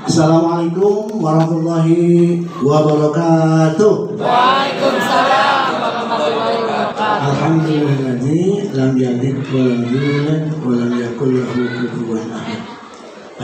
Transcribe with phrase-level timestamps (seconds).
[0.00, 4.16] Assalamualaikum warahmatullahi wabarakatuh.
[4.16, 7.28] Waalaikumsalam warahmatullahi wabarakatuh.
[7.28, 12.64] Alhamdulilladzi lam yalid wa lam yulad wa lam yakul lahu kufuwan ahad.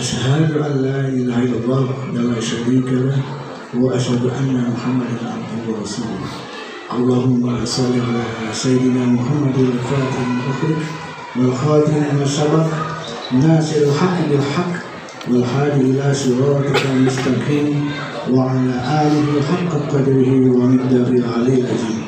[0.00, 3.20] Asyhadu an la ilaha illallah wa la syarika lah
[3.76, 6.24] wa asyhadu anna Muhammadan abduhu wa rasuluh.
[6.88, 10.80] Allahumma shalli ala sayyidina Muhammadin al-fatih al-mukhrik
[11.36, 12.68] wal khatim lima sabaq
[13.44, 14.85] nasir al-haq bil haq
[15.26, 17.90] siratikal mustaqim
[18.30, 21.98] wa ala alihi haqqa qadrihi wa miqdarihi al-aliyyil azim.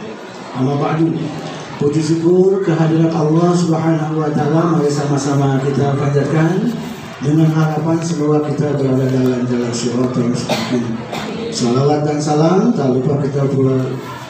[0.54, 1.10] Amma ba'du
[1.78, 6.74] Puji syukur kehadirat Allah Subhanahu wa taala mari sama-sama kita panjatkan
[7.22, 10.98] dengan harapan semoga kita berada dalam jalan siratal mustaqim.
[11.54, 13.78] Salawat dan salam tak lupa kita pula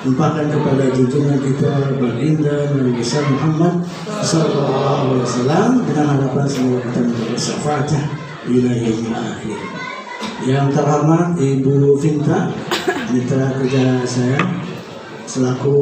[0.05, 3.82] limpahkan kepada junjungan kita baginda Nabi besar Muhammad
[4.22, 9.60] sallallahu alaihi wasallam dengan harapan semoga kita mendapat syafaatnya ila yaumil akhir.
[10.48, 12.48] Yang terhormat Ibu Vinta
[13.12, 14.40] mitra kerja saya
[15.28, 15.77] selaku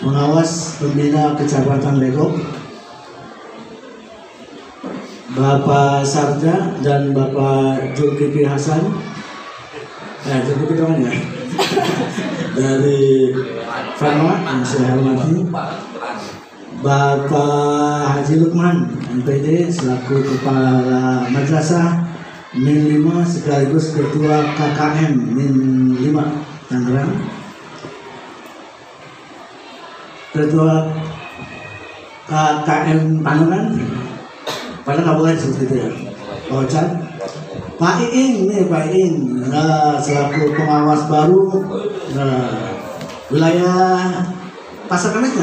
[0.00, 2.32] pengawas pembina kecamatan Legok
[5.38, 8.80] Bapak Sarja dan Bapak Zulkifli Hasan.
[10.26, 11.12] Eh Zulkifli teman ya?
[12.58, 13.30] Dari
[13.94, 15.46] Farma yang saya hormati
[16.78, 22.06] Bapak Haji Lukman MPD selaku Kepala Madrasah
[22.54, 25.54] Min 5 sekaligus Ketua KKM Min
[25.98, 27.12] 5 Tangerang.
[30.30, 30.86] Ketua
[32.30, 33.64] KKM Panungan
[34.86, 35.88] Padahal nggak boleh seperti itu ya.
[36.46, 36.86] Pak Ocan
[37.74, 39.14] Pak Iing nih Pak Iing
[39.50, 41.58] nah, selaku pengawas baru
[42.14, 42.70] nah,
[43.34, 44.22] wilayah
[44.86, 45.34] Pasar Kemis?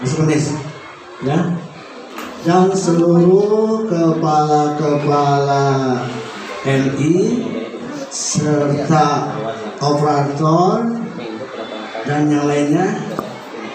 [0.00, 0.56] Kemis
[1.20, 1.36] ya
[2.40, 6.00] dan seluruh kepala-kepala
[6.64, 7.44] MI
[8.08, 9.28] serta
[9.84, 10.88] operator
[12.08, 12.96] dan yang lainnya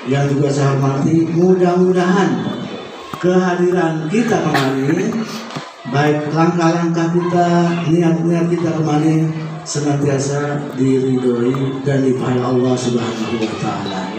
[0.10, 2.42] yang juga saya hormati mudah-mudahan
[3.22, 5.22] kehadiran kita kemarin
[5.94, 7.48] baik langkah-langkah kita
[7.86, 9.30] niat-niat kita kemarin
[9.66, 14.15] senantiasa diridhoi dan dipahala Allah Subhanahu wa taala.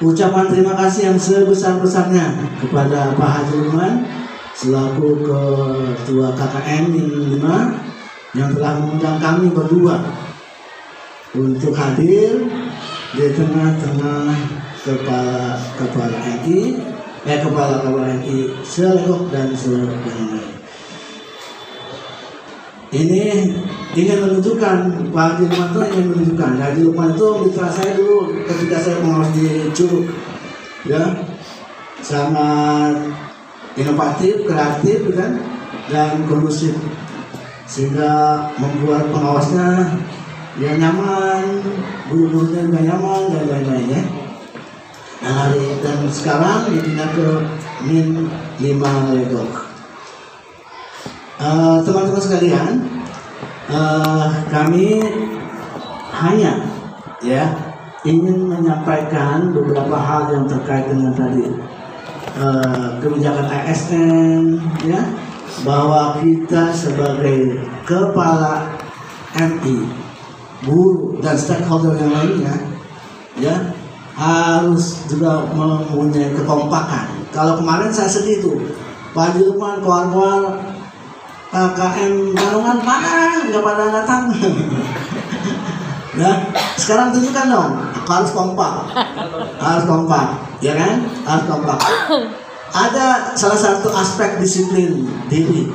[0.00, 4.00] Ucapan terima kasih yang sebesar-besarnya kepada Pak Haji Lukman
[4.56, 10.00] selaku ketua KKN yang 5 yang telah mengundang kami berdua
[11.36, 12.48] untuk hadir
[13.12, 14.24] di tengah-tengah
[14.80, 16.80] kepala kepala NI
[17.28, 20.00] eh kepala kepala NI Selekok dan seluruh
[22.90, 23.54] ini
[23.94, 24.78] ingin menunjukkan
[25.14, 29.30] Pak Haji Lukman itu ingin menunjukkan Haji Lukman itu mitra saya dulu ketika saya mengawas
[29.34, 30.10] di Curug
[30.88, 31.02] ya
[32.02, 33.14] sangat
[33.78, 35.38] inovatif, kreatif kan
[35.86, 36.74] dan kondusif
[37.70, 39.94] sehingga membuat pengawasnya
[40.58, 41.62] ya nyaman,
[42.10, 44.02] guru-gurunya juga nyaman dan lain-lain ya.
[45.20, 47.28] Nah, hari dan sekarang dipindah ke
[47.86, 48.26] min
[48.58, 49.69] 5 legok.
[51.40, 52.84] Uh, teman-teman sekalian,
[53.72, 55.00] uh, kami
[56.12, 56.60] hanya
[57.24, 57.48] ya
[58.04, 61.48] ingin menyampaikan beberapa hal yang terkait dengan tadi
[62.36, 65.00] uh, kebijakan ASN, ya
[65.64, 68.76] bahwa kita sebagai kepala
[69.32, 69.88] MI,
[70.68, 72.52] guru dan stakeholder yang lainnya,
[73.40, 73.56] ya
[74.12, 77.32] harus juga mempunyai kekompakan.
[77.32, 78.60] Kalau kemarin saya sedih tuh,
[79.16, 80.69] Pak Julman, kawan-kawan
[81.50, 84.22] KKM Balongan mana nggak pada datang.
[86.10, 86.34] Nah
[86.78, 87.70] sekarang tunjukkan dong
[88.06, 88.72] harus kompak.
[89.58, 90.26] Harus kompak
[90.62, 91.10] ya kan?
[91.26, 91.78] Harus kompak.
[92.70, 95.66] Ada salah satu aspek disiplin diri.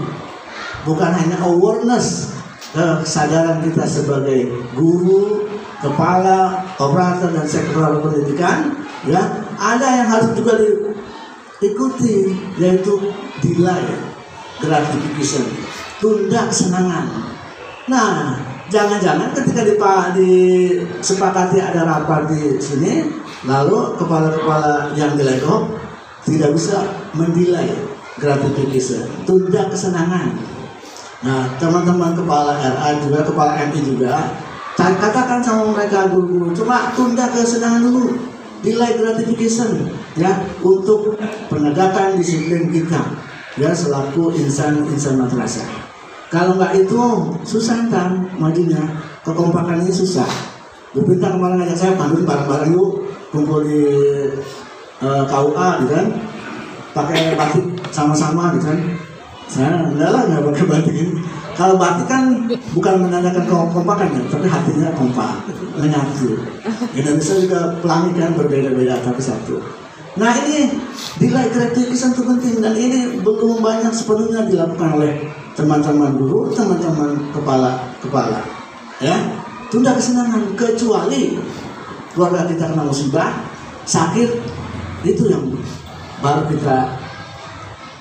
[0.88, 2.36] Bukan hanya awareness
[2.75, 5.47] kesadaran kita sebagai guru
[5.80, 8.75] kepala operator dan sektor pendidikan
[9.07, 9.22] ya
[9.56, 14.14] ada yang harus juga diikuti yaitu delay
[14.61, 15.45] gratification.
[15.99, 17.06] Tunda kesenangan
[17.85, 18.33] nah
[18.65, 19.77] jangan-jangan ketika di,
[20.18, 23.06] disepakati ada rapat di sini
[23.45, 25.69] lalu kepala-kepala yang dilegok
[26.25, 26.81] tidak bisa
[27.13, 27.69] mendilai
[28.18, 29.06] gratification.
[29.30, 30.33] Tunda kesenangan.
[31.21, 34.33] Nah teman-teman kepala RA juga kepala MI juga
[34.75, 38.18] katakan sama mereka guru-guru cuma tunda kesenangan dulu.
[38.65, 41.13] Delay gratification ya untuk
[41.53, 42.97] penegakan disiplin kita
[43.56, 45.68] ya selaku insan-insan madrasah.
[46.28, 47.02] Kalau nggak itu
[47.48, 48.81] susah ntar majunya,
[49.24, 50.28] kekompakannya susah.
[50.92, 53.84] Bupinta kemarin ngajak saya panggil bareng-bareng yuk kumpul di
[55.04, 56.07] uh, KUA gitu kan,
[56.96, 58.80] pakai batik sama-sama gitu kan.
[59.46, 61.13] Saya enggak lah nggak pakai batik ini.
[61.56, 65.40] Kalau batik kan bukan menandakan kekompakan ya, tapi hatinya kompak,
[65.80, 66.36] menyatu.
[66.92, 69.84] Indonesia juga pelangi kan berbeda-beda tapi satu.
[70.15, 70.71] Nah ini
[71.19, 75.12] nilai kreativitas itu penting dan ini belum banyak sepenuhnya dilakukan oleh
[75.56, 78.39] teman-teman guru, teman-teman kepala kepala.
[79.03, 79.15] Ya,
[79.67, 81.35] tunda kesenangan kecuali
[82.15, 83.44] keluarga kita kena musibah,
[83.83, 84.39] sakit,
[85.03, 85.51] itu yang
[86.23, 86.95] baru kita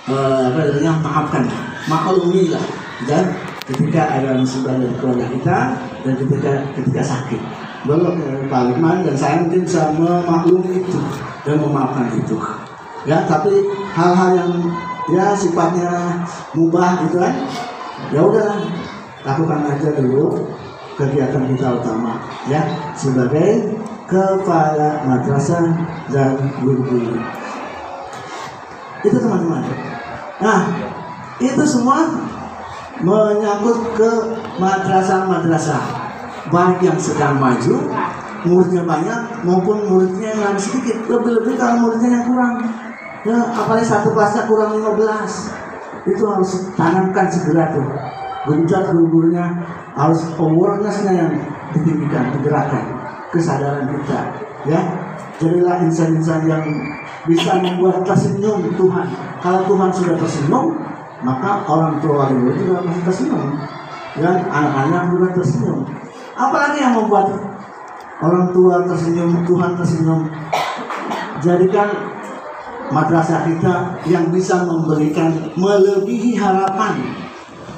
[0.06, 1.50] eh, namanya maafkan,
[1.90, 2.62] maklumi lah,
[3.10, 3.34] dan
[3.67, 5.56] ketika ada musibah dari keluarga kita
[6.06, 7.63] dan ketika ketika sakit.
[7.84, 10.98] Belum eh, Lukman dan saya mungkin bisa memaklumi itu
[11.44, 12.36] dan memaafkan itu.
[13.04, 13.52] Ya, tapi
[13.92, 14.52] hal-hal yang
[15.12, 16.25] ya sifatnya
[16.56, 17.34] mubah gitu kan,
[18.08, 18.56] ya udah
[19.20, 20.48] lakukan aja dulu
[20.96, 22.16] kegiatan kita utama
[22.48, 22.64] ya
[22.96, 23.76] sebagai
[24.08, 25.76] kepala madrasah
[26.08, 27.20] dan guru-guru.
[29.04, 29.60] Itu teman-teman.
[30.40, 30.60] Nah,
[31.36, 32.08] itu semua
[33.04, 34.12] menyangkut ke
[34.56, 36.04] madrasah-madrasah
[36.52, 37.76] baik yang sedang maju
[38.44, 41.08] muridnya banyak maupun muridnya yang sedikit.
[41.08, 42.55] Lebih-lebih kalau muridnya yang kurang.
[43.25, 47.88] Ya apalagi satu kelasnya kurang 15 itu harus tanamkan segera tuh.
[48.44, 49.49] Genjot guru-gurunya
[49.96, 51.31] harus awarenessnya yang
[51.73, 52.85] ditinggikan digerakkan.
[53.32, 54.20] Kesadaran kita
[54.69, 54.81] ya.
[55.35, 56.62] Jadilah insan-insan yang
[57.26, 59.08] bisa membuat tersenyum Tuhan.
[59.43, 60.79] Kalau Tuhan sudah tersenyum
[61.25, 63.56] maka orang tua juga masih tersenyum.
[64.14, 66.04] Dan anak-anak juga tersenyum
[66.34, 67.31] apalagi yang membuat
[68.22, 70.20] orang tua tersenyum Tuhan tersenyum.
[71.42, 71.88] Jadikan
[72.88, 77.00] madrasah kita yang bisa memberikan melebihi harapan.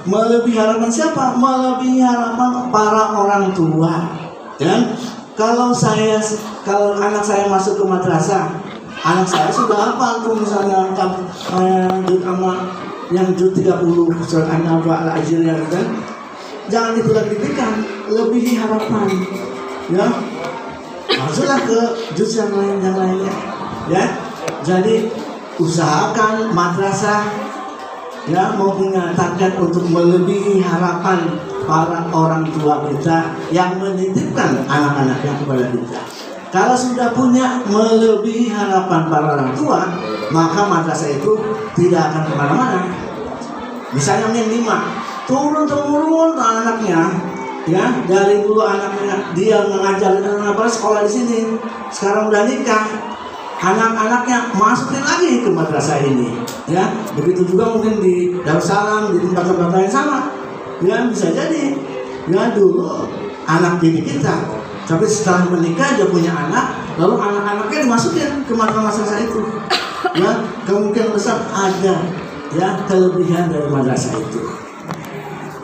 [0.07, 1.35] Melebihi harapan siapa?
[1.35, 4.07] Melebihi harapan para orang tua.
[4.57, 4.95] Dan
[5.37, 6.21] kalau saya
[6.65, 8.49] kalau anak saya masuk ke madrasah
[9.05, 12.53] anak saya sudah apa tuh misalnya eh, sama
[13.13, 13.79] yang juz 30
[14.27, 15.87] surat An-Naba al-Ajir ya kan?
[16.67, 17.37] Jangan itu lagi
[18.11, 19.09] lebihi harapan
[19.91, 20.07] ya.
[21.17, 21.81] Masuklah ke
[22.15, 23.35] juz yang lain yang lainnya
[23.91, 24.05] ya.
[24.63, 25.11] Jadi
[25.57, 27.27] usahakan madrasah
[28.27, 35.65] ya mau punya target untuk melebihi harapan para orang tua kita yang menitipkan anak-anaknya kepada
[35.71, 36.01] kita.
[36.51, 39.87] Kalau sudah punya melebihi harapan para orang tua
[40.31, 41.39] maka madrasah itu
[41.79, 42.81] tidak akan ke mana-mana.
[43.95, 44.83] Misalnya min lima
[45.27, 47.11] turun temurun anaknya
[47.67, 51.39] ya dari dulu anaknya dia mengajar apa sekolah di sini.
[51.91, 52.87] Sekarang udah nikah.
[53.57, 56.29] Anak-anaknya masukin lagi ke madrasah ini
[56.69, 56.93] ya.
[57.17, 60.29] Begitu juga mungkin di Darussalam di tempat-tempat lain sama.
[60.85, 61.75] Ya bisa jadi.
[62.29, 63.09] Ya dulu
[63.49, 64.45] anak didik kita.
[64.87, 69.41] Tapi setelah menikah dia punya anak lalu anak-anaknya dimasukin ke madrasah itu.
[70.15, 70.37] Ya
[70.69, 71.97] kemungkinan besar ada
[72.55, 74.66] ya kelebihan dari madrasah itu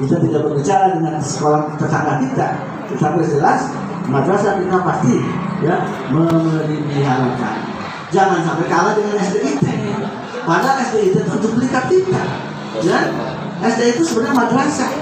[0.02, 2.49] kita tidak berbicara dengan sekolah tetangga kita.
[2.93, 3.60] Tetapi jelas
[4.10, 5.14] madrasah kita pasti
[5.62, 5.78] ya
[6.10, 7.54] memberi harapan
[8.10, 9.62] jangan sampai kalah dengan SDIT
[10.43, 12.22] padahal SDIT itu duplikat kita
[12.82, 12.99] ya.
[13.62, 14.93] SD itu sebenarnya madrasah.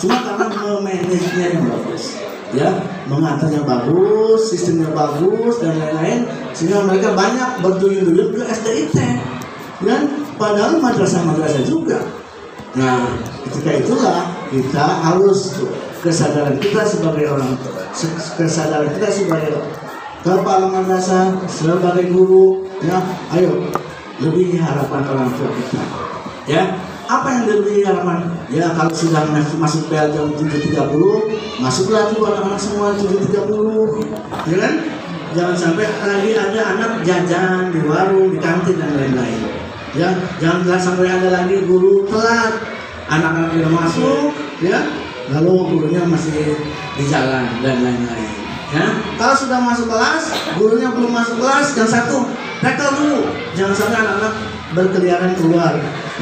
[0.00, 2.18] Cuma karena memanagenya yang bagus
[2.50, 2.68] ya.
[3.06, 6.26] Mengaturnya bagus sistemnya bagus dan lain-lain.
[6.56, 8.96] Sehingga mereka banyak berduyun-duyun ke SDIT
[9.82, 10.02] dan
[10.34, 12.02] padahal madrasah-madrasah juga.
[12.74, 13.06] Nah
[13.48, 14.18] ketika itulah
[14.50, 15.62] kita harus
[16.02, 17.58] kesadaran kita sebagai orang
[18.38, 19.58] kesadaran kita sebagai
[20.22, 22.98] kepala madrasah sebagai guru ya
[23.34, 23.70] ayo
[24.22, 25.82] lebih harapan orang tua kita
[26.46, 26.64] ya.
[27.02, 28.24] Apa yang lebih harapan?
[28.48, 34.74] Ya kalau sudah masuk, masuk bel jam 7.30 masuklah tuh anak-anak semua 7.30 ya kan?
[35.32, 39.40] Jangan sampai lagi ada anak jajan di warung di kantin dan lain-lain
[39.92, 40.08] ya.
[40.40, 42.71] Jangan sampai ada lagi guru telat
[43.08, 44.78] anak-anak yang masuk ya.
[45.30, 46.58] Lalu gurunya masih
[46.98, 48.30] di jalan dan lain-lain
[48.72, 48.84] ya.
[49.20, 52.26] Kalau sudah masuk kelas gurunya belum masuk kelas yang satu
[52.58, 53.20] tackle dulu.
[53.54, 54.34] Jangan sampai anak-anak
[54.72, 55.72] berkeliaran keluar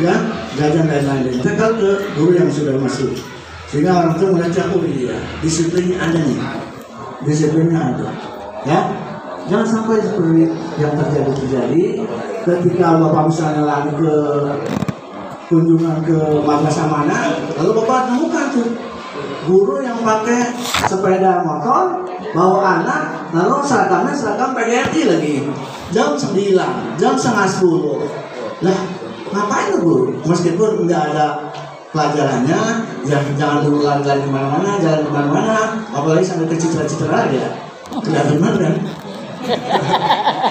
[0.03, 0.15] ya.
[0.59, 1.41] Jajan dan lain-lain.
[1.41, 3.15] Tackle ke guru yang sudah masuk.
[3.71, 6.39] Sehingga orang tua melihat oh iya disiplinnya ada nih.
[7.23, 8.09] Disiplinnya ada.
[8.67, 8.81] Ya.
[9.49, 10.47] Jangan sampai seperti
[10.79, 11.83] yang terjadi terjadi
[12.45, 14.15] ketika bapak misalnya lagi ke
[15.51, 17.35] kunjungan ke madrasah mana?
[17.59, 18.71] Lalu bapak temukan tuh
[19.51, 20.55] guru yang pakai
[20.87, 25.35] sepeda motor bawa anak lalu seragamnya seragam PGRI lagi.
[25.91, 26.55] Jam 9
[27.03, 28.79] jam setengah 10 lah
[29.35, 30.05] ngapain tuh guru?
[30.23, 31.51] Meskipun nggak ada
[31.91, 37.51] pelajarannya jangan jangan dulu lari-lari ke mana-mana jalan ke mana-mana apalagi sampai ke citra-citra ya
[38.07, 38.75] benar kan?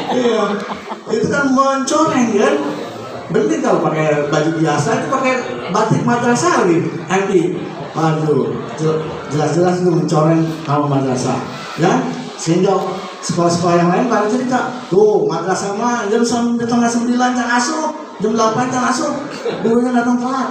[0.10, 0.44] Iya
[1.10, 2.56] itu kan mencoreng kan
[3.30, 5.34] Mending kalau pakai baju biasa itu pakai
[5.70, 6.66] batik madrasah.
[7.90, 11.38] Waduh, jel- jelas-jelas itu mencoreng nama madrasah.
[11.78, 12.02] Ya,
[12.38, 12.74] sehingga
[13.22, 14.60] sekolah-sekolah yang lain pada cerita,
[14.90, 19.14] tuh madrasah mah jam setengah sembilan jam asup, jam delapan jam asup,
[19.62, 20.50] gurunya datang telat.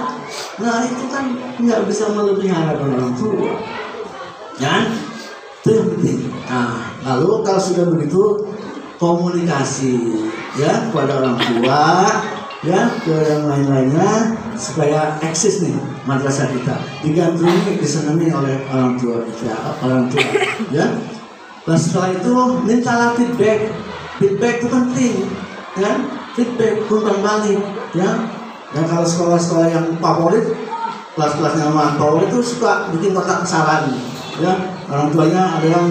[0.59, 1.25] Nah itu kan
[1.59, 3.59] nggak bisa melebihi harapan orang tua.
[4.59, 4.87] Ya,
[5.63, 6.19] itu yang penting.
[6.47, 8.23] Nah, lalu kalau sudah begitu
[8.99, 9.95] komunikasi
[10.59, 11.83] ya kepada orang tua
[12.59, 16.75] ya ke yang lain-lainnya supaya eksis nih madrasah kita.
[16.99, 20.27] Digandrungi disenangi oleh orang tua kita orang tua
[20.75, 20.87] ya.
[21.63, 22.33] Dan setelah itu
[22.67, 23.71] mintalah feedback.
[24.19, 25.13] Feedback itu penting
[25.79, 25.91] ya.
[26.35, 27.59] Feedback umpan balik
[27.95, 28.27] ya.
[28.75, 30.45] Dan kalau sekolah-sekolah yang favorit
[31.15, 33.95] kelas-kelasnya yang favorit itu suka bikin kotak saran
[34.43, 34.53] ya.
[34.91, 35.87] Orang tuanya ada yang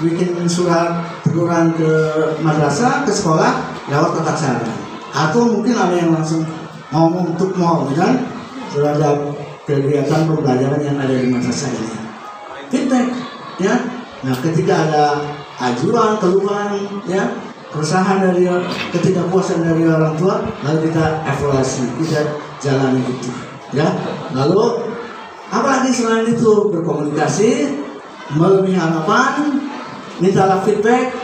[0.00, 1.92] bikin surat teguran ke
[2.40, 3.52] madrasah ke sekolah
[3.92, 4.79] lewat kotak saran
[5.10, 6.46] atau mungkin ada yang langsung
[6.94, 8.22] ngomong untuk mau kan?
[8.70, 9.34] Terhadap
[9.66, 11.94] kegiatan pembelajaran yang ada di madrasah ini.
[12.70, 13.06] Feedback
[13.58, 13.74] ya?
[14.22, 15.04] Nah ketika ada
[15.70, 17.30] ajuan keluhan ya?
[17.70, 18.50] Keresahan dari
[18.90, 23.30] ketidakpuasan dari orang tua lalu kita evaluasi kita jalani itu
[23.70, 23.86] ya?
[24.34, 24.90] Lalu
[25.50, 26.70] apalagi selain itu?
[26.70, 27.78] Berkomunikasi
[28.34, 29.58] melebihi harapan
[30.22, 31.14] mintalah feedback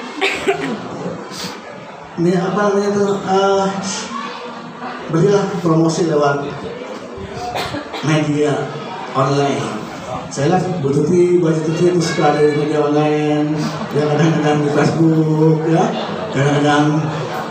[2.17, 3.67] apa namanya itu eh,
[5.13, 6.49] berilah promosi lewat
[8.09, 8.57] media
[9.13, 9.85] online.
[10.33, 13.53] Saya lihat Bu Tuti, Baju Tuti itu suka ada di media online
[13.95, 15.85] ya kadang-kadang di Facebook ya
[16.33, 16.87] kadang-kadang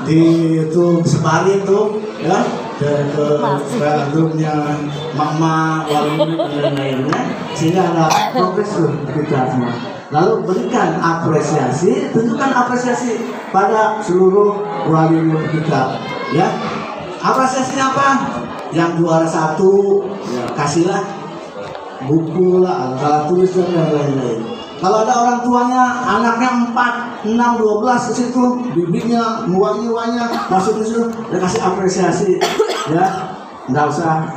[0.06, 0.20] di
[0.60, 2.42] YouTube sebarin tuh ya
[2.76, 3.28] dan ke
[3.72, 4.76] supaya grupnya
[5.16, 7.20] mama wali dan lain-lainnya
[7.56, 8.06] sehingga ada
[8.36, 13.18] progres tuh kita semua lalu berikan apresiasi tunjukkan apresiasi
[13.50, 15.98] pada seluruh wali murid kita
[16.36, 16.50] ya.
[17.26, 18.10] Apresiasinya apa?
[18.70, 21.02] Yang juara satu ya, kasihlah
[22.06, 24.46] buku lah alat tulis dan lain-lain.
[24.78, 26.70] Kalau ada orang tuanya anaknya
[27.26, 28.44] 4, 6, 12 ke situ
[28.78, 31.02] bibinya muanya masuk ke situ
[31.34, 32.30] dia kasih apresiasi
[32.94, 33.06] ya.
[33.74, 34.30] Nggak usah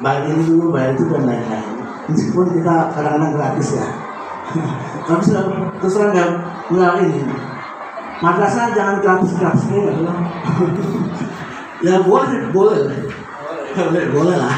[0.00, 1.68] bayar ini dulu bayar itu dan lain-lain.
[2.08, 4.05] Meskipun kita kadang-kadang gratis ya
[5.06, 5.44] tapi sudah
[5.82, 6.12] terus terang
[6.70, 7.22] nggak ini.
[8.16, 9.92] Madrasah jangan gratis gratis ya
[11.84, 12.80] ya boleh boleh.
[13.76, 14.54] Boleh boleh lah.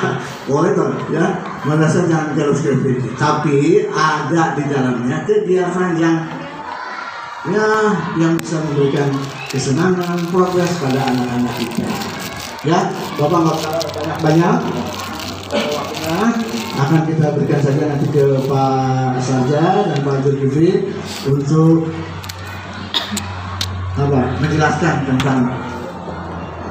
[0.47, 1.43] Boleh dong ya.
[1.67, 6.17] Madrasah jangan gratis gratis tapi ada di dalamnya kegiatan yang
[7.49, 7.69] ya
[8.21, 9.09] yang bisa memberikan
[9.49, 11.89] kesenangan progres pada anak-anak kita.
[12.67, 13.59] Ya bapak nggak
[13.95, 14.57] banyak banyak
[15.53, 16.19] waktunya
[16.79, 20.93] akan kita berikan saja nanti ke Pak Saja dan Pak Zulkifli
[21.27, 21.89] untuk
[23.99, 25.41] apa menjelaskan tentang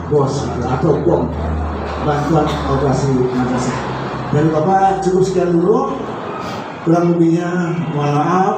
[0.08, 1.28] bos atau bom
[2.08, 3.78] bantuan operasi madrasah.
[4.32, 6.00] Dari Bapak cukup sekian dulu.
[6.88, 8.56] Kurang lebihnya mohon maaf.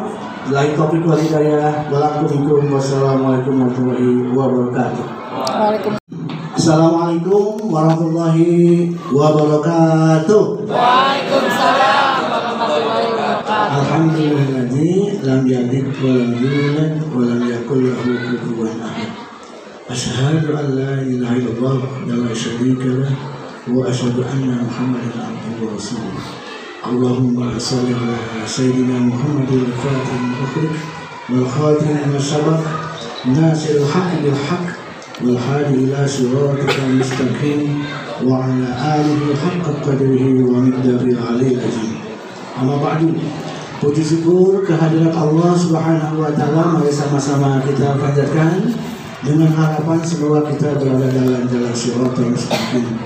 [0.54, 1.90] Lain topik walidaya.
[1.90, 5.06] Wassalamualaikum warahmatullahi wabarakatuh.
[5.34, 6.19] Waalaikumsalam.
[6.60, 10.68] Assalamualaikum warahmatullahi wabarakatuh.
[10.68, 13.80] Waalaikumsalam warahmatullahi wabarakatuh.
[13.80, 18.12] Alhamdulillahilladzi lam yalid wa lam yulad wa lam yakul lahu
[18.44, 19.08] kufuwan ahad.
[19.88, 23.14] Asyhadu an la ilaha illallah wa la syarika lah
[23.72, 26.20] wa asyhadu anna Muhammadan abduhu wa rasuluh.
[26.84, 30.76] Allahumma shalli ala sayyidina Muhammadin al-fatih al-mukhrik
[31.32, 32.60] wal khatim lima sabaq
[33.32, 34.36] nasir al-haq bil
[35.20, 37.84] siratika al-mustaqim
[38.24, 41.92] wa ala alihi haqqa qadrihi wa miqdarihi al-aliyyil azim.
[42.56, 43.20] Amma ba'du
[43.80, 48.76] Puji syukur kehadirat Allah Subhanahu wa taala mari sama-sama kita panjatkan
[49.24, 53.00] dengan harapan semoga kita berada dalam jalan siratal mustaqim.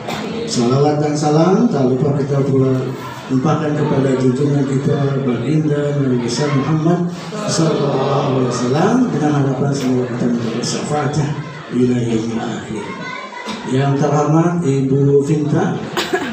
[0.50, 2.74] Salawat dan salam tak lupa kita pula
[3.30, 7.10] limpahkan kepada junjungan kita baginda Nabi besar Muhammad
[7.50, 12.86] sallallahu alaihi wasallam dengan harapan semoga kita mendapat syafaatnya ila yaumil akhir.
[13.74, 15.74] Yang terhormat Ibu Vinta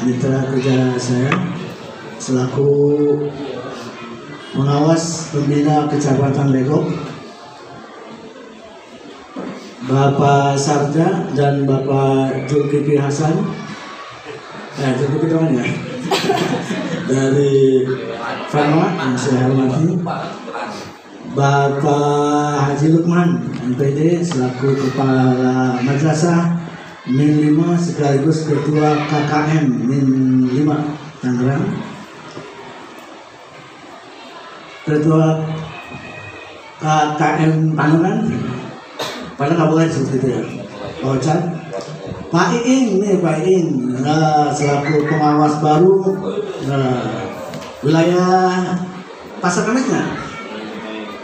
[0.05, 1.33] mitra kerja saya
[2.21, 2.69] selaku
[4.53, 6.87] pengawas pembina kecamatan Legok
[9.91, 13.43] Bapak Sarja dan Bapak Zulkifli Hasan.
[14.79, 15.67] Eh Zulkifli teman ya?
[17.11, 17.83] Dari
[18.47, 19.99] Farma yang saya hormati
[21.31, 26.59] Bapak Haji Lukman MPD selaku Kepala Madrasah
[27.07, 30.07] Min 5 sekaligus Ketua KKM Min
[30.51, 31.65] 5 Tangerang.
[34.83, 35.27] Ketua
[36.83, 37.79] KKM
[39.39, 40.43] Padahal nggak boleh seperti itu ya.
[41.07, 41.41] Ocan
[42.35, 45.95] Pak Iing nih Pak Iing nah, selaku pengawas baru
[46.67, 47.07] nah,
[47.87, 48.75] wilayah
[49.39, 50.30] Pasar Kemis nggak?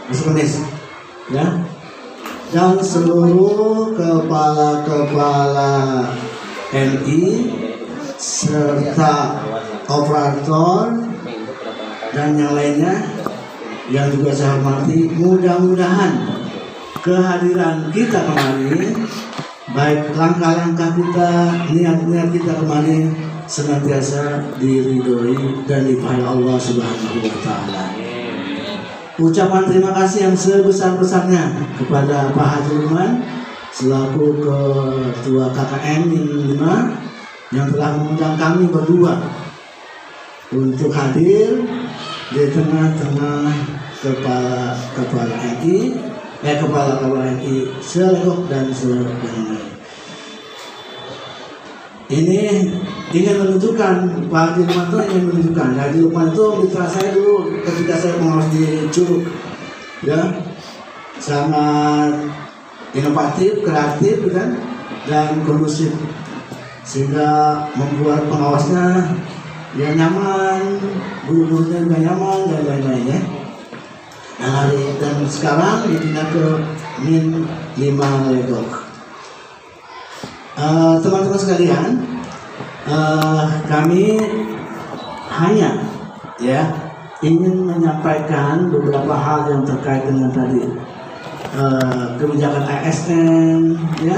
[0.07, 0.63] Kemis
[1.27, 1.43] ya
[2.55, 6.07] dan seluruh kepala-kepala
[6.71, 7.51] MI
[8.15, 9.35] serta
[9.91, 10.95] operator
[12.15, 13.03] dan yang lainnya
[13.91, 16.23] yang juga saya hormati mudah-mudahan
[17.03, 18.95] kehadiran kita kemarin
[19.75, 21.29] baik langkah-langkah kita
[21.67, 23.11] niat-niat kita kemarin
[23.47, 28.06] senantiasa diridhoi dan dipahala Allah Subhanahu wa taala.
[29.17, 33.25] Ucapan terima kasih yang sebesar-besarnya kepada Pak Haji Luman
[33.73, 39.17] selaku ketua KKN yang 5 yang telah mengundang kami berdua
[40.53, 41.65] untuk hadir
[42.29, 43.41] di tengah-tengah
[44.05, 45.97] kepala kepala MI
[46.45, 49.76] eh kepala kepala MI selekok dan sebagainya.
[52.07, 52.39] Ini
[53.11, 53.95] ingin menunjukkan
[54.31, 58.87] Pak Haji Lukman ingin menunjukkan Haji Lukman itu mitra saya dulu ketika saya mengawas di
[58.87, 59.27] Curug
[60.07, 60.39] ya
[61.19, 62.31] sangat
[62.95, 64.55] inovatif, kreatif kan
[65.03, 65.91] dan kondusif
[66.87, 69.11] sehingga membuat pengawasnya
[69.75, 70.79] ya nyaman,
[71.27, 73.19] guru-gurunya juga nyaman dan lain-lain ya.
[74.37, 76.45] Nah, hari dan sekarang dipindah ke
[77.03, 77.43] min
[80.57, 80.65] 5 legok.
[80.65, 81.89] Eh, teman-teman sekalian,
[82.89, 84.17] eh, kami
[85.29, 85.71] hanya
[86.41, 86.65] ya
[87.21, 90.65] ingin menyampaikan beberapa hal yang terkait dengan tadi
[91.57, 94.17] eh, kebijakan ASN, ya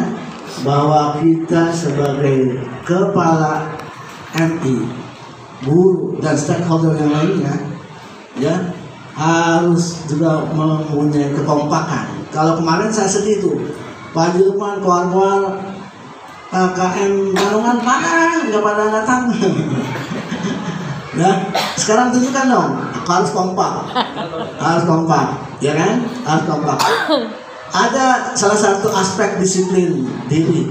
[0.64, 3.70] bahwa kita sebagai kepala
[4.36, 4.88] MI,
[5.64, 7.56] guru dan stakeholder yang lainnya,
[8.40, 8.56] ya
[9.14, 12.08] harus juga mempunyai kekompakan.
[12.32, 13.58] Kalau kemarin saya sedih tuh,
[14.16, 15.60] Pak Dirman keluar-keluar
[16.50, 19.22] KKN Balongan mana nggak pada datang.
[21.20, 21.32] Ya
[21.78, 22.70] sekarang tunjukkan dong.
[23.06, 23.94] Harus kompak.
[24.58, 25.26] Harus kompak.
[25.62, 26.06] Ya kan?
[26.26, 26.80] Harus kompak.
[27.70, 30.70] Ada salah satu aspek disiplin diri.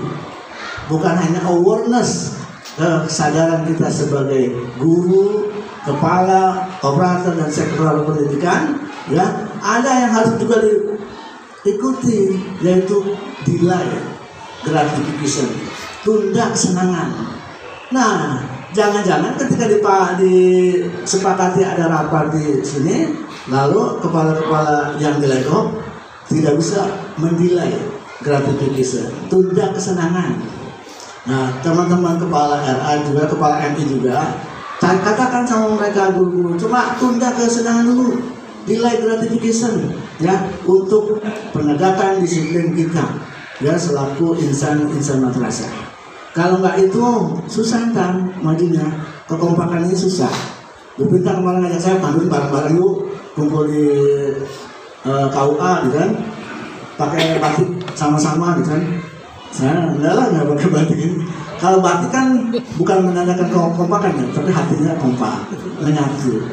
[0.90, 2.38] Bukan hanya awareness
[2.79, 5.50] kesadaran kita sebagai guru
[5.83, 9.24] kepala operator dan sektor pendidikan ya
[9.59, 13.88] ada yang harus juga diikuti yaitu delay
[14.68, 15.48] gratification,
[16.04, 17.09] tunda kesenangan.
[17.88, 18.44] Nah,
[18.76, 19.76] jangan-jangan ketika di,
[20.20, 23.09] disepakati ada rapat di sini,
[23.48, 25.81] lalu kepala-kepala yang dilegok
[26.28, 26.85] tidak bisa
[27.16, 27.72] mendilai
[28.20, 30.37] gratification, tunda kesenangan.
[31.24, 34.37] Nah, teman-teman kepala RA juga, kepala MI juga,
[34.81, 38.20] katakan sama mereka guru-guru, cuma tunda kesenangan dulu,
[38.68, 41.20] delay gratification, ya, untuk
[41.57, 43.28] penegakan disiplin kita
[43.59, 45.71] ya selaku insan-insan madrasah.
[46.37, 47.05] Kalau nggak itu
[47.51, 48.87] susah kan majunya,
[49.27, 50.31] kekompakan ini susah.
[50.94, 53.87] Bupinta kemarin ngajak saya panggil bareng-bareng yuk kumpul di
[55.07, 56.11] uh, KUA gitu kan,
[56.99, 58.83] pakai batik sama-sama gitu kan.
[59.49, 61.16] Saya enggak lah nggak pakai batik ini.
[61.59, 65.42] Kalau batik kan bukan menandakan kekompakan ya, tapi hatinya kompak,
[65.83, 66.47] menyatu.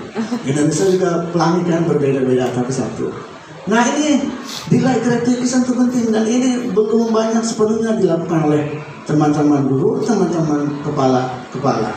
[0.46, 3.35] Indonesia juga pelangi kan berbeda-beda tapi satu.
[3.66, 4.30] Nah ini
[4.70, 8.78] delay gratification itu penting dan ini belum banyak sepenuhnya dilakukan oleh
[9.10, 11.90] teman-teman guru, teman-teman kepala kepala.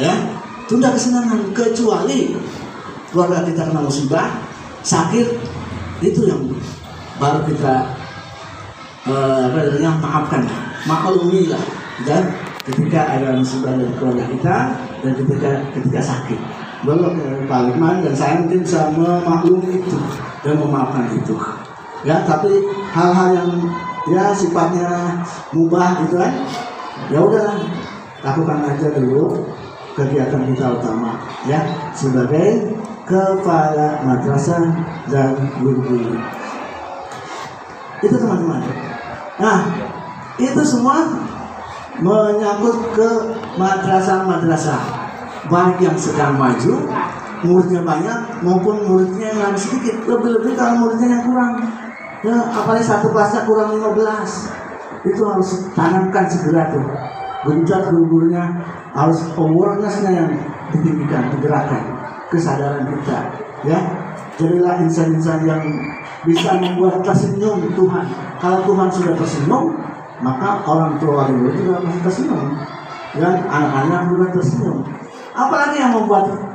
[0.00, 0.16] Ya,
[0.64, 2.32] tunda kesenangan kecuali
[3.12, 4.40] keluarga kita kena musibah,
[4.80, 5.28] sakit
[6.00, 6.48] itu yang
[7.20, 7.92] baru kita
[9.04, 10.42] uh, apa namanya maafkan,
[10.88, 11.60] maklumi lah,
[12.08, 12.32] dan
[12.64, 14.56] ketika ada musibah dari keluarga kita
[15.04, 16.40] dan ketika ketika sakit.
[16.82, 19.96] Lukman dan saya mungkin bisa memaklumi itu
[20.42, 21.38] dan memaafkan itu.
[22.02, 22.50] Ya tapi
[22.90, 23.50] hal-hal yang
[24.10, 25.22] ya sifatnya
[25.54, 26.32] mubah gitu kan.
[27.06, 27.54] Ya udah
[28.22, 29.46] lakukan aja dulu
[29.94, 32.74] kegiatan kita utama ya sebagai
[33.06, 34.72] kepala madrasah
[35.10, 36.16] dan guru-guru
[38.02, 38.62] itu teman-teman.
[39.38, 39.58] Nah
[40.40, 41.06] itu semua
[42.02, 43.10] menyangkut ke
[43.54, 45.01] madrasah-madrasah
[45.50, 46.86] baik yang sedang maju
[47.42, 50.06] muridnya banyak maupun muridnya yang sedikit.
[50.06, 51.52] Lebih-lebih kalau muridnya yang kurang.
[52.22, 56.86] Ya apalagi satu kelasnya kurang 15 itu harus tanamkan segera tuh.
[57.42, 58.62] Gencar guru-gurunya
[58.94, 60.30] harus awarenessnya yang
[60.70, 61.82] ditinggikan digerakkan.
[62.30, 63.18] Kesadaran kita
[63.66, 63.80] ya.
[64.40, 65.60] Jadilah insan-insan yang
[66.24, 68.06] bisa membuat tersenyum Tuhan.
[68.38, 69.76] Kalau Tuhan sudah tersenyum
[70.22, 72.54] maka orang tua juga masih tersenyum.
[73.12, 75.01] Dan anak-anak juga tersenyum
[75.32, 76.52] apalagi yang membuat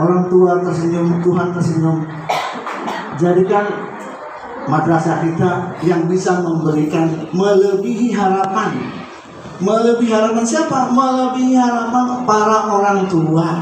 [0.00, 2.08] Orang tua tersenyum, Tuhan tersenyum.
[3.20, 3.68] Jadikan
[4.64, 8.80] madrasah kita yang bisa memberikan melebihi harapan.
[9.60, 10.88] Melebihi harapan siapa?
[10.88, 13.60] Melebihi harapan para orang tua.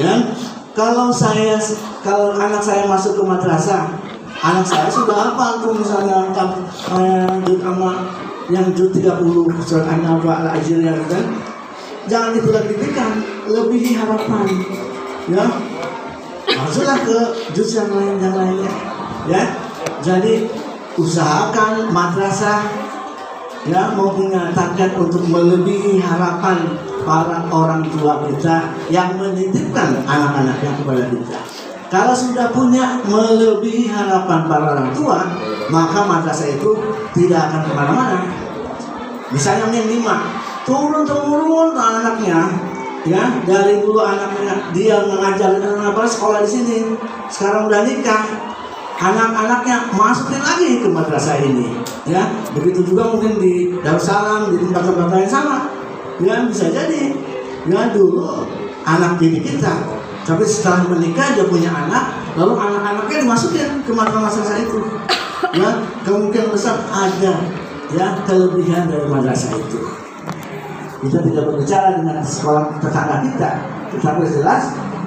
[0.00, 0.24] Ya?
[0.72, 1.60] Kalau saya
[2.00, 3.92] kalau anak saya masuk ke madrasah
[4.44, 8.12] anak saya sudah apa tuh misalnya eh, juz ama
[8.52, 9.24] yang juz 30
[9.64, 11.53] surat an-naba al-ajr ya kan
[12.08, 13.12] jangan itu lagi dipikirkan
[13.48, 14.46] lebihi harapan
[15.28, 15.46] ya.
[16.54, 17.18] Masuklah ke
[17.56, 18.72] juz yang lain yang lainnya.
[19.28, 19.42] Ya.
[20.04, 20.48] Jadi
[21.00, 22.68] usahakan madrasah
[23.64, 26.76] ya mau punya target untuk melebihi harapan
[27.08, 31.38] para orang tua kita yang menitipkan anak-anaknya kepada kita.
[31.88, 35.24] Kalau sudah punya melebihi harapan para orang tua
[35.72, 36.76] maka madrasah itu
[37.16, 38.18] tidak akan ke mana-mana.
[39.32, 42.48] Misalnya lima turun temurun anaknya
[43.04, 43.24] ya.
[43.44, 46.76] Dari dulu anaknya dia mengajar apa sekolah di sini.
[47.28, 48.52] Sekarang udah nikah.
[48.94, 51.76] Anak-anaknya masukin lagi ke madrasah ini
[52.08, 52.30] ya.
[52.56, 55.68] Begitu juga mungkin di Darussalam di tempat-tempat lain sama
[56.18, 56.48] ya.
[56.48, 57.12] Bisa jadi
[57.68, 57.92] ya.
[57.92, 58.48] Dulu
[58.84, 64.80] anak didik kita tapi setelah menikah dia punya anak lalu anak-anaknya dimasukin ke madrasah itu
[65.52, 65.84] ya.
[66.06, 67.34] Kemungkinan besar ada
[67.92, 70.03] ya kelebihan dari madrasah itu
[71.04, 73.50] kita tidak berbicara dengan sekolah tetangga kita.
[73.94, 74.62] Tetapi jelas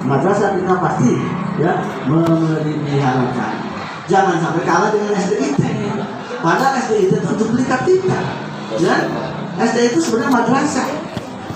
[0.06, 1.12] madrasah kita pasti
[1.58, 1.74] ya
[2.06, 3.58] memiliki harapan
[4.06, 5.58] jangan sampai kalah dengan SDIT
[6.38, 8.20] padahal SDIT itu duplikat kita
[8.78, 8.96] ya.
[9.58, 10.88] SD itu sebenarnya madrasah.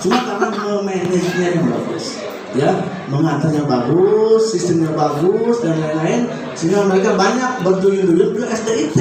[0.03, 2.19] Cuma karena memanajenya yang bagus
[2.51, 2.69] ya.
[3.07, 6.27] Mengaturnya bagus sistemnya bagus dan lain-lain.
[6.57, 8.97] Sehingga mereka banyak berduyun-duyun ke SDIT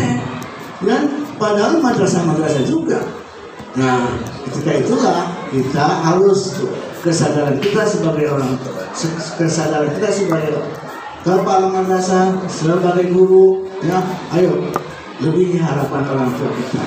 [0.87, 1.03] dan
[1.39, 3.03] padahal madrasah-madrasah juga.
[3.75, 4.07] Nah,
[4.49, 6.63] ketika itulah kita harus
[7.03, 8.59] kesadaran kita sebagai orang
[9.39, 10.63] kesadaran kita sebagai
[11.23, 13.99] kepala madrasah sebagai guru ya
[14.39, 14.71] ayo
[15.23, 16.83] lebih harapan orang tua kita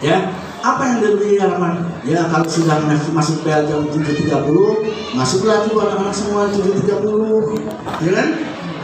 [0.00, 0.18] ya.
[0.66, 1.78] Apa yang lebih harapan?
[2.02, 2.82] Ya kalau sudah
[3.14, 8.28] masuk, bel jam 7.30 masuklah tuh anak-anak semua 7.30 ya kan?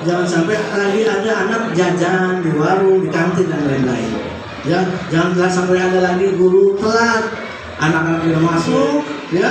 [0.06, 4.14] Jangan sampai lagi ada anak jajan di warung di kantin dan lain-lain
[4.62, 4.78] ya.
[5.10, 7.34] Jangan sampai ada lagi guru telat
[7.82, 9.02] anak-anak tidak masuk
[9.34, 9.48] ya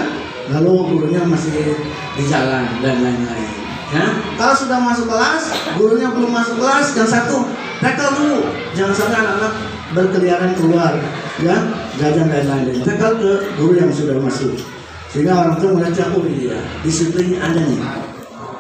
[0.52, 1.76] lalu gurunya masih
[2.16, 3.50] di jalan dan lain-lain
[3.92, 4.06] ya.
[4.40, 7.44] Kalau sudah masuk kelas gurunya belum masuk kelas yang satu
[7.84, 8.40] tackle dulu.
[8.72, 9.54] Jangan sampai anak-anak
[9.92, 10.96] berkeliaran keluar
[11.44, 11.56] ya
[12.00, 12.84] jajan dan lain-lain.
[12.88, 14.56] Tackle ke guru yang sudah masuk.
[15.12, 16.56] Sehingga orang tua melihat oh iya
[16.88, 17.82] disiplinnya ada nih.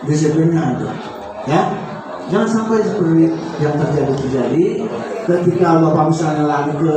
[0.03, 0.89] Disiplinnya ada.
[1.47, 1.61] Ya
[2.27, 4.65] jangan sampai seperti yang terjadi terjadi
[5.27, 6.95] ketika bapak misalnya lagi ke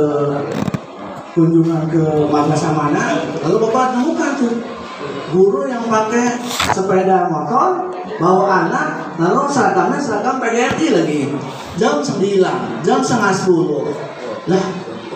[1.35, 4.55] kunjungan ke madrasah mana lalu bapak temukan tuh
[5.35, 6.39] guru yang pakai
[6.71, 11.21] sepeda motor bawa anak lalu seragamnya seragam PGRI lagi.
[11.75, 12.39] Jam 9
[12.87, 14.63] jam setengah 10 lah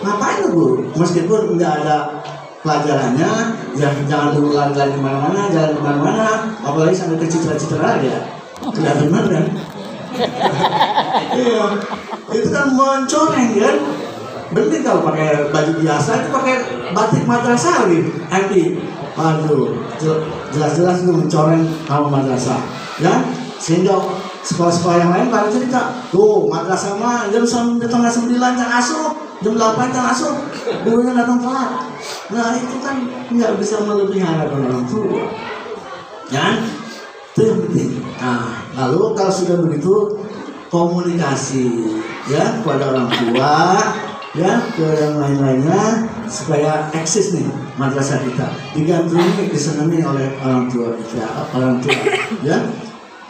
[0.04, 0.74] ngapain tuh guru?
[0.92, 2.20] Meskipun nggak ada
[2.60, 8.20] pelajarannya jangan jangan dulu lari-lari ke mana-mana jalan ke mana-mana apalagi sampai ke citra-citra ya.
[8.60, 9.46] Tidak benar kan?
[11.30, 11.64] Iya
[12.30, 13.76] itu kan mencoreng kan
[14.50, 16.10] Mending kalau pakai baju biasa?
[16.26, 16.54] Itu pakai
[16.90, 17.86] batik madrasah
[18.30, 18.82] happy.
[19.14, 19.74] Waduh,
[20.50, 22.58] jelas-jelas itu mencoreng nama madrasah
[22.98, 23.22] ya?
[23.60, 24.00] Sehingga
[24.40, 29.12] sekolah-sekolah yang lain pada cerita tuh madrasah mah jam setengah sembilan jam asuh
[29.44, 30.32] jam delapan jam asuh
[30.82, 31.70] gurunya datang telat.
[32.32, 35.28] Nah itu kan nggak bisa melebihi harapan orang tua
[36.32, 36.56] ya?
[37.36, 37.90] Itu yang penting.
[38.16, 39.94] Nah lalu kalau sudah begitu
[40.72, 42.00] komunikasi
[42.32, 43.54] ya kepada orang tua
[44.30, 48.46] ya ke yang lain-lainnya supaya eksis nih madrasah kita.
[48.78, 51.98] Digandrungi disenangi oleh orang tua kita orang tua
[52.46, 52.58] ya.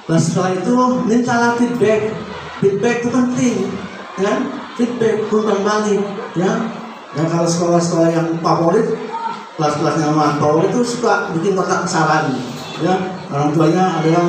[0.04, 0.76] Dan setelah itu
[1.08, 2.12] mintalah feedback.
[2.60, 3.56] Feedback itu penting
[4.20, 4.34] ya.
[4.76, 6.02] Feedback umpan balik
[6.36, 6.68] ya.
[7.16, 8.86] Dan kalau sekolah-sekolah yang favorit
[9.56, 12.36] kelas-kelasnya mantau itu suka bikin kotak saran
[12.84, 13.16] ya.
[13.32, 14.28] Orang tuanya ada yang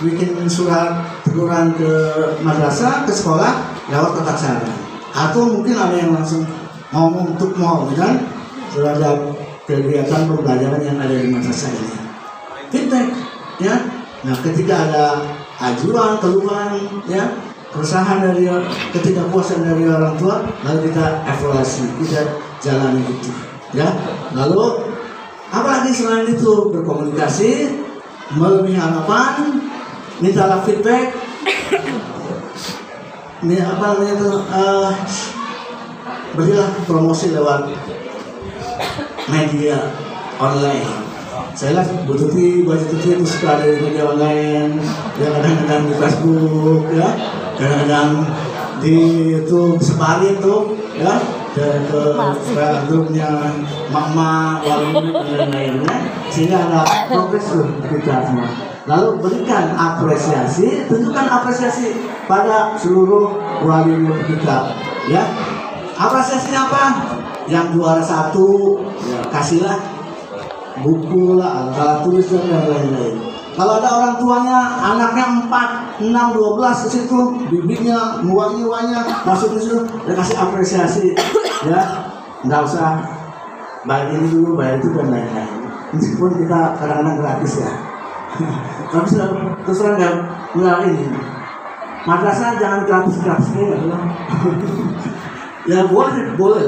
[0.00, 0.96] bikin surat
[1.28, 1.92] teguran ke
[2.40, 4.79] madrasah ke sekolah lewat kotak saran
[5.10, 6.46] atau mungkin ada yang langsung
[6.94, 8.22] ngomong untuk mau kan?
[8.70, 9.34] Terhadap
[9.66, 11.96] kegiatan pembelajaran yang ada di madrasah ini.
[12.70, 13.06] Feedback
[13.58, 13.74] ya.
[14.22, 15.04] Nah ketika ada
[15.60, 16.78] ajuan keluhan
[17.10, 17.34] ya
[17.70, 18.50] keresahan dari
[18.90, 23.30] ketidakpuasan dari orang tua lalu kita evaluasi kita jalani itu
[23.74, 23.90] ya.
[24.34, 24.86] Lalu
[25.50, 26.70] apalagi selain itu?
[26.70, 27.74] Berkomunikasi
[28.38, 29.58] melebihi harapan
[30.22, 31.10] mintalah feedback
[33.40, 34.30] ini apa namanya itu?
[34.52, 34.92] Uh,
[36.36, 37.72] berilah promosi lewat
[39.32, 39.90] media
[40.36, 41.08] online.
[41.56, 44.78] Saya lah Bu Tuti, Bu Tuti itu suka ada di media online.
[45.18, 47.08] Ya kadang-kadang di Facebook ya.
[47.56, 48.10] Kadang-kadang
[48.80, 48.96] di
[49.36, 51.16] YouTube sebarin tuh ya.
[51.50, 52.14] Ke ke
[52.54, 53.26] bedroomnya
[53.90, 55.96] mama murid dan lain-lainnya
[56.30, 61.94] sehingga ada progres tuh kita semua lalu berikan apresiasi tunjukkan apresiasi
[62.26, 64.74] pada seluruh wali murid kita
[65.06, 65.22] ya.
[65.94, 66.84] Apresiasinya apa?
[67.44, 69.78] Yang juara satu ya, kasihlah
[70.80, 73.20] buku lah alat tulis dan lain-lain.
[73.52, 75.44] Kalau ada orang tuanya anaknya
[76.00, 77.18] 4, 6, 12 ke situ
[77.52, 81.06] bibinya muanya masuk ke situ dia kasih apresiasi
[81.68, 82.10] ya.
[82.42, 83.04] Nggak usah
[83.84, 85.52] bayar ini dulu bayar itu dan lain-lain.
[85.92, 87.70] Meskipun kita kadang-kadang gratis ya
[88.90, 90.14] terus terang nggak
[90.58, 91.06] nggak ini.
[92.00, 93.76] Madrasah jangan gratis gratis ya
[95.70, 96.66] ya boleh boleh.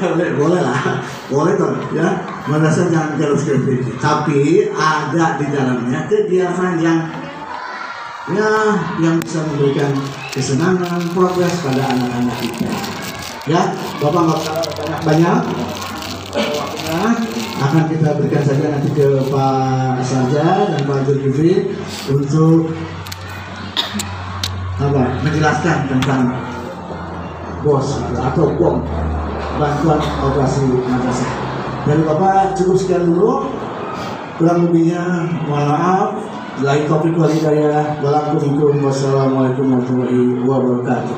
[0.00, 0.80] Boleh boleh lah.
[1.30, 2.26] Boleh dong ya.
[2.50, 7.00] Madrasah jangan terus gratis tapi ada di dalamnya kegiatan yang
[8.30, 8.50] ya
[9.02, 9.90] yang bisa memberikan
[10.30, 12.70] kesenangan progres pada anak-anak kita.
[13.48, 14.56] Ya bapak nggak usah
[15.06, 15.38] banyak
[16.30, 17.14] banyak
[17.60, 21.76] akan kita berikan saja nanti ke Pak Saja dan Pak Zulkifli
[22.08, 22.72] untuk
[24.80, 26.40] apa menjelaskan tentang
[27.60, 28.80] bos atau bom
[29.60, 31.32] bantuan operasi madrasah.
[31.84, 33.52] Dari Bapak cukup sekian dulu.
[34.40, 36.16] Kurang lebihnya mohon maaf.
[36.64, 38.00] Lain topik walidaya.
[38.00, 41.16] Wassalamualaikum warahmatullahi wabarakatuh.